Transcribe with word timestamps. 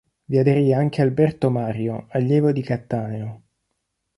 Vi 0.25 0.35
aderì 0.39 0.73
anche 0.73 1.03
Alberto 1.03 1.51
Mario, 1.51 2.07
allievo 2.09 2.51
di 2.51 2.63
Cattaneo. 2.63 3.43